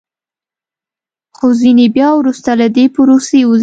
خو 1.35 1.47
ځینې 1.59 1.85
بیا 1.95 2.09
وروسته 2.19 2.49
له 2.59 2.67
دې 2.75 2.85
پروسې 2.95 3.39
وځي 3.45 3.59